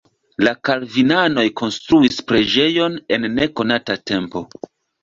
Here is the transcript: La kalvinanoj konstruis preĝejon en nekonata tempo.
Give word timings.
La 0.45 0.53
kalvinanoj 0.69 1.45
konstruis 1.63 2.17
preĝejon 2.33 2.99
en 3.19 3.31
nekonata 3.39 4.03
tempo. 4.13 4.49